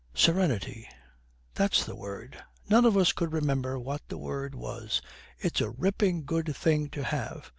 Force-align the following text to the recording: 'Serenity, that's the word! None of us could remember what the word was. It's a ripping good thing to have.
'Serenity, 0.15 0.89
that's 1.53 1.85
the 1.85 1.95
word! 1.95 2.43
None 2.67 2.85
of 2.85 2.97
us 2.97 3.13
could 3.13 3.31
remember 3.31 3.77
what 3.77 4.01
the 4.07 4.17
word 4.17 4.55
was. 4.55 4.99
It's 5.37 5.61
a 5.61 5.69
ripping 5.69 6.23
good 6.25 6.55
thing 6.55 6.89
to 6.89 7.03
have. 7.03 7.49